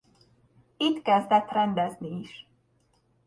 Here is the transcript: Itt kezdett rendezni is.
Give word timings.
Itt 0.77 1.01
kezdett 1.01 1.49
rendezni 1.51 2.19
is. 2.19 2.47